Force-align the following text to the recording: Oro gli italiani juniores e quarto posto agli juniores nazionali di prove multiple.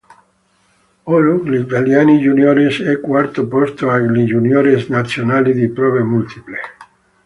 Oro 1.17 1.35
gli 1.43 1.53
italiani 1.65 2.15
juniores 2.17 2.79
e 2.79 2.99
quarto 2.99 3.47
posto 3.47 3.91
agli 3.91 4.23
juniores 4.23 4.87
nazionali 4.87 5.53
di 5.53 5.69
prove 5.69 6.01
multiple. 6.01 6.59